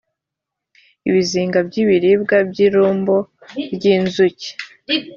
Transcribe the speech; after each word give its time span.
ibizinga 1.07 1.57
by 1.67 1.75
ibiribwa 1.83 2.35
iby’ 2.43 2.59
irumbo 2.67 3.15
ry 3.75 3.83
inzuki. 3.95 4.49